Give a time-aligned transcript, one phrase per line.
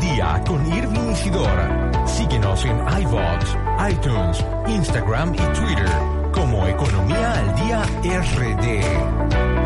[0.00, 1.90] día con Irving Isidora.
[2.06, 3.56] Síguenos en iVoox,
[3.90, 5.90] iTunes, Instagram y Twitter
[6.32, 7.82] como Economía al día
[8.20, 9.65] RD.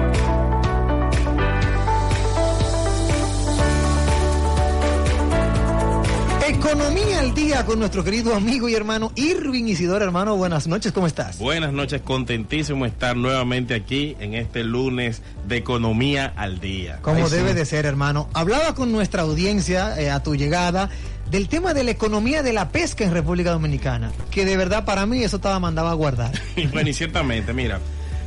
[7.30, 10.36] Al día con nuestro querido amigo y hermano Irving Isidora, hermano.
[10.36, 11.38] Buenas noches, ¿cómo estás?
[11.38, 16.98] Buenas noches, contentísimo estar nuevamente aquí en este lunes de Economía al día.
[17.02, 17.54] Como Ay, debe sí.
[17.54, 18.28] de ser, hermano.
[18.34, 20.90] Hablaba con nuestra audiencia eh, a tu llegada
[21.30, 25.06] del tema de la economía de la pesca en República Dominicana, que de verdad para
[25.06, 26.32] mí eso estaba mandado a guardar.
[26.72, 27.78] Bueno, y ciertamente, mira,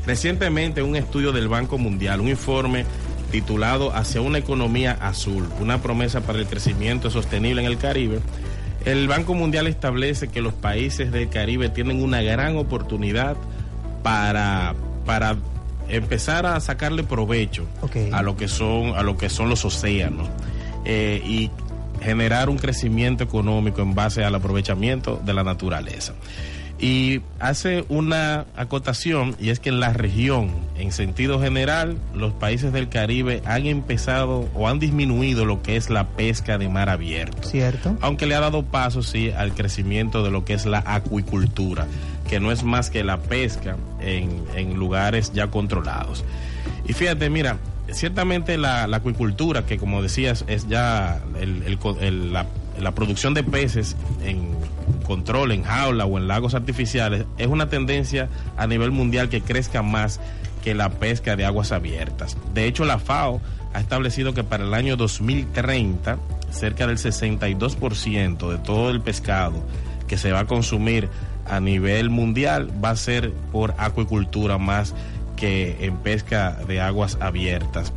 [0.07, 2.85] recientemente un estudio del Banco Mundial, un informe
[3.31, 8.21] titulado Hacia una economía azul, una promesa para el crecimiento sostenible en el Caribe,
[8.85, 13.35] el Banco Mundial establece que los países del Caribe tienen una gran oportunidad
[14.03, 14.75] para,
[15.05, 15.37] para
[15.89, 17.65] empezar a sacarle provecho
[18.11, 20.27] a lo que son, a lo que son los océanos.
[20.85, 21.49] eh, y
[22.01, 26.13] generar un crecimiento económico en base al aprovechamiento de la naturaleza.
[26.85, 32.73] Y hace una acotación, y es que en la región, en sentido general, los países
[32.73, 37.47] del Caribe han empezado o han disminuido lo que es la pesca de mar abierto.
[37.47, 37.95] ¿Cierto?
[38.01, 41.87] Aunque le ha dado paso, sí, al crecimiento de lo que es la acuicultura,
[42.29, 46.25] que no es más que la pesca en, en lugares ya controlados.
[46.85, 47.59] Y fíjate, mira,
[47.93, 52.45] ciertamente la, la acuicultura, que como decías, es ya el- el co- el- la,
[52.79, 54.53] la producción de peces en
[55.05, 59.81] control, en jaula o en lagos artificiales, es una tendencia a nivel mundial que crezca
[59.81, 60.19] más
[60.63, 62.37] que la pesca de aguas abiertas.
[62.53, 63.41] De hecho, la FAO
[63.73, 66.17] ha establecido que para el año 2030,
[66.51, 69.63] cerca del 62% de todo el pescado
[70.07, 71.09] que se va a consumir
[71.45, 74.93] a nivel mundial va a ser por acuicultura más
[75.35, 77.91] que en pesca de aguas abiertas,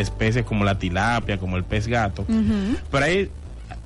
[0.00, 2.24] especies como la tilapia, como el pez gato.
[2.90, 3.30] Pero ahí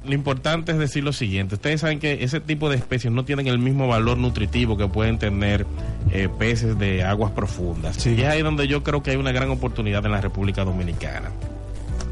[0.04, 3.46] lo importante es decir lo siguiente, ustedes saben que ese tipo de especies no tienen
[3.46, 5.66] el mismo valor nutritivo que pueden tener
[6.10, 8.06] eh, peces de aguas profundas.
[8.06, 11.30] Y es ahí donde yo creo que hay una gran oportunidad en la República Dominicana.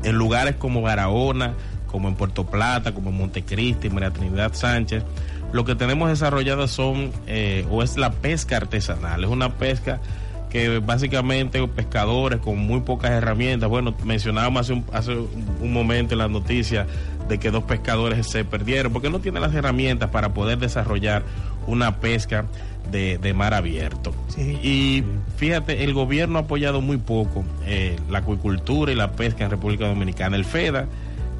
[0.04, 1.54] En lugares como Barahona,
[1.86, 5.04] como en Puerto Plata, como en Montecristi, María Trinidad Sánchez,
[5.52, 10.00] lo que tenemos desarrollado son, eh, o es la pesca artesanal, es una pesca
[10.52, 16.18] que básicamente pescadores con muy pocas herramientas, bueno, mencionábamos hace un, hace un momento en
[16.18, 16.86] la noticia
[17.26, 21.22] de que dos pescadores se perdieron porque no tienen las herramientas para poder desarrollar
[21.66, 22.44] una pesca
[22.90, 24.12] de, de mar abierto.
[24.28, 24.58] Sí.
[24.62, 25.04] Y
[25.38, 29.88] fíjate, el gobierno ha apoyado muy poco eh, la acuicultura y la pesca en República
[29.88, 30.36] Dominicana.
[30.36, 30.84] El FEDA,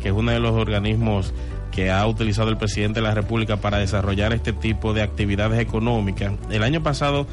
[0.01, 1.35] que es uno de los organismos
[1.71, 6.33] que ha utilizado el presidente de la República para desarrollar este tipo de actividades económicas,
[6.51, 7.27] el año pasado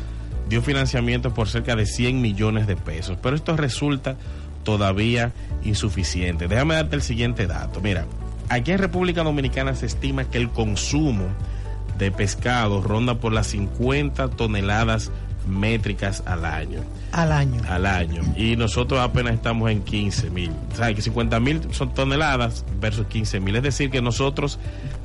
[0.50, 4.18] dio financiamiento por cerca de 100 millones de pesos, pero esto resulta
[4.64, 5.32] todavía
[5.64, 6.48] insuficiente.
[6.48, 7.80] Déjame darte el siguiente dato.
[7.82, 8.06] Mira,
[8.50, 11.26] aquí en República Dominicana se estima que el consumo
[11.98, 15.12] de pescado ronda por las 50 toneladas
[15.48, 16.82] métricas al año.
[17.12, 17.62] Al año.
[17.68, 18.22] Al año.
[18.36, 20.52] Y nosotros apenas estamos en 15 mil.
[20.72, 23.56] O sea, que 50 mil son toneladas versus 15 mil.
[23.56, 24.60] Es decir, que nosotros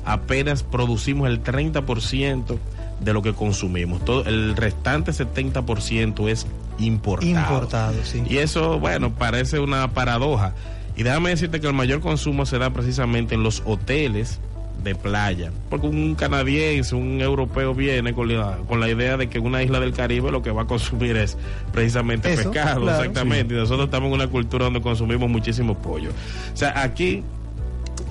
[0.05, 2.57] apenas producimos el 30%
[2.99, 4.03] de lo que consumimos.
[4.03, 6.47] Todo, el restante 70% es
[6.79, 7.31] importado.
[7.31, 8.23] Importado, sí.
[8.29, 10.53] Y eso, bueno, parece una paradoja.
[10.95, 14.39] Y déjame decirte que el mayor consumo se da precisamente en los hoteles
[14.83, 15.51] de playa.
[15.69, 19.79] Porque un canadiense, un europeo viene con la, con la idea de que una isla
[19.79, 21.37] del Caribe lo que va a consumir es
[21.73, 23.53] precisamente Eso, pescado, claro, exactamente.
[23.53, 26.11] Y nosotros estamos en una cultura donde consumimos muchísimo pollo.
[26.53, 27.23] O sea, aquí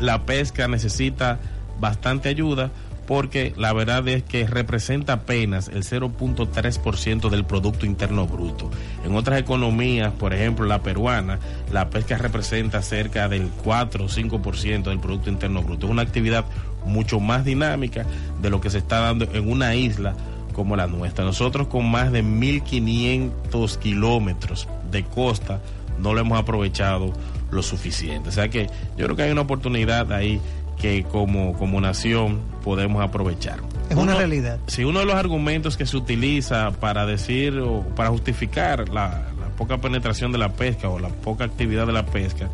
[0.00, 1.38] la pesca necesita
[1.80, 2.70] bastante ayuda
[3.06, 8.70] porque la verdad es que representa apenas el 0.3% del Producto Interno Bruto.
[9.04, 11.38] En otras economías, por ejemplo la peruana,
[11.72, 15.86] la pesca representa cerca del 4 o 5% del Producto Interno Bruto.
[15.86, 16.44] Es una actividad
[16.84, 18.06] mucho más dinámica
[18.40, 20.14] de lo que se está dando en una isla
[20.52, 21.24] como la nuestra.
[21.24, 25.60] Nosotros con más de 1.500 kilómetros de costa
[25.98, 27.12] no lo hemos aprovechado
[27.50, 28.28] lo suficiente.
[28.28, 30.40] O sea que yo creo que hay una oportunidad ahí
[30.84, 33.58] que como, como nación podemos aprovechar.
[33.88, 34.58] Es una realidad.
[34.66, 39.48] Si uno de los argumentos que se utiliza para decir o para justificar la, la
[39.56, 42.50] poca penetración de la pesca o la poca actividad de la pesca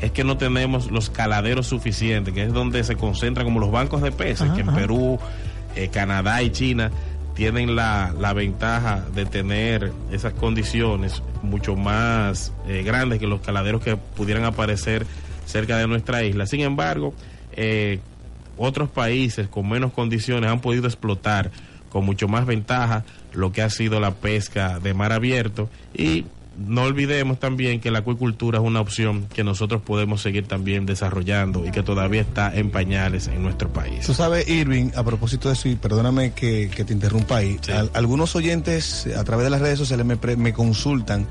[0.00, 4.00] es que no tenemos los caladeros suficientes, que es donde se concentran como los bancos
[4.00, 5.18] de peces, que en Perú,
[5.74, 6.92] eh, Canadá y China
[7.34, 13.82] tienen la, la, ventaja de tener esas condiciones mucho más eh, grandes que los caladeros
[13.82, 15.04] que pudieran aparecer
[15.46, 16.46] cerca de nuestra isla.
[16.46, 17.14] Sin embargo,
[17.56, 18.00] eh,
[18.56, 21.50] otros países con menos condiciones han podido explotar
[21.88, 26.24] con mucho más ventaja lo que ha sido la pesca de mar abierto y
[26.56, 31.66] no olvidemos también que la acuicultura es una opción que nosotros podemos seguir también desarrollando
[31.66, 34.04] y que todavía está en pañales en nuestro país.
[34.06, 37.58] Tú sabes, Irving, a propósito de eso, y perdóname que, te interrumpa ahí,
[37.94, 41.26] algunos oyentes a través de las redes sociales me, me consultan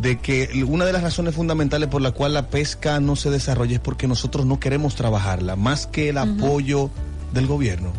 [0.00, 3.74] de que una de las razones fundamentales por la cual la pesca no se desarrolla
[3.74, 6.90] es porque nosotros no queremos trabajarla, más que el apoyo
[7.32, 7.92] del gobierno.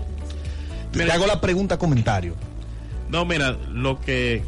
[0.91, 2.35] Te hago la pregunta, comentario.
[3.09, 4.43] No, mira, lo que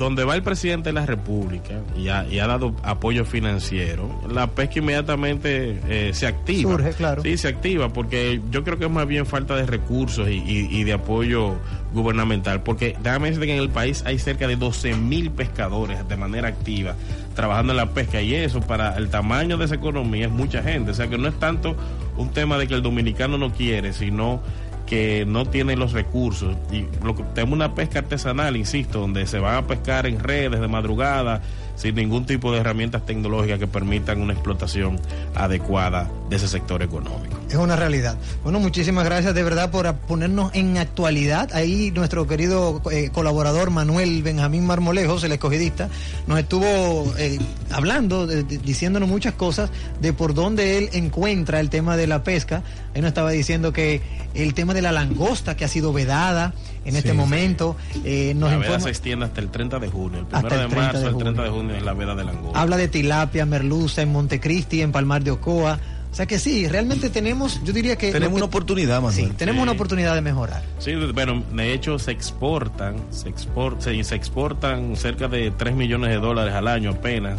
[0.00, 5.78] donde va el presidente de la República y ha, dado apoyo financiero, la pesca inmediatamente
[5.88, 6.72] eh, se activa.
[6.72, 7.22] Surge, claro.
[7.22, 10.92] Sí, se activa, porque yo creo que es más bien falta de recursos y, de
[10.94, 11.56] apoyo
[11.92, 16.16] gubernamental, porque déjame decirte que en el país hay cerca de 12 mil pescadores de
[16.16, 16.94] manera activa
[17.34, 20.92] trabajando en la pesca y eso para el tamaño de esa economía es mucha gente,
[20.92, 21.76] o sea que no es tanto
[22.16, 24.40] un tema de que el dominicano no quiere, sino
[24.90, 26.56] que no tienen los recursos.
[26.72, 30.60] Y lo que, tenemos una pesca artesanal, insisto, donde se van a pescar en redes
[30.60, 31.42] de madrugada,
[31.76, 35.00] sin ningún tipo de herramientas tecnológicas que permitan una explotación
[35.34, 37.38] adecuada de ese sector económico.
[37.48, 38.16] Es una realidad.
[38.42, 41.50] Bueno, muchísimas gracias de verdad por ponernos en actualidad.
[41.52, 45.88] Ahí nuestro querido eh, colaborador Manuel Benjamín Marmolejos, el escogidista,
[46.26, 47.38] nos estuvo eh,
[47.70, 49.70] hablando, diciéndonos muchas cosas
[50.00, 52.62] de por dónde él encuentra el tema de la pesca.
[52.94, 54.00] Él nos estaba diciendo que
[54.34, 57.76] el tema de la langosta que ha sido vedada, en este momento.
[58.04, 61.06] Eh, nos la veda se extiende hasta el 30 de junio, el primero de marzo
[61.06, 62.60] al 30 de junio en la veda de langosta.
[62.60, 65.78] Habla de tilapia, merluza en Montecristi, en Palmar de Ocoa.
[66.10, 68.10] O sea que sí, realmente tenemos, yo diría que...
[68.10, 69.14] Tenemos una oportunidad, Manuel.
[69.14, 70.62] Sí, tenemos una oportunidad de mejorar.
[70.80, 76.10] Sí, bueno, de hecho se exportan, se, export, se, se exportan cerca de 3 millones
[76.10, 77.38] de dólares al año apenas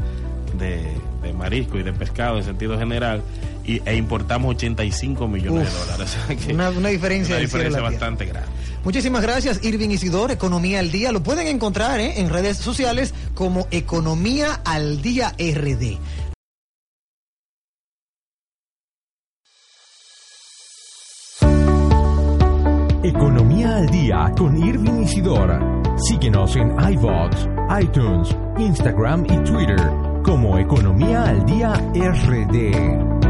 [0.57, 0.84] de,
[1.22, 3.22] de marisco y de pescado en sentido general
[3.66, 6.18] y, e importamos 85 millones de dólares.
[6.54, 8.50] una, una, diferencia, una diferencia bastante grande.
[8.83, 11.12] Muchísimas gracias, Irving Isidor, Economía al Día.
[11.12, 12.19] Lo pueden encontrar ¿eh?
[12.19, 16.00] en redes sociales como Economía al Día RD.
[23.04, 25.60] Economía al Día con Irving Isidor.
[25.98, 27.48] Síguenos en iVoox,
[27.81, 29.92] iTunes, Instagram y Twitter
[30.24, 33.21] como Economía al Día RD.